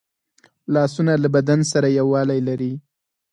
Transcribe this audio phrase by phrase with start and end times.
[0.73, 2.73] لاسونه له بدن سره یووالی لري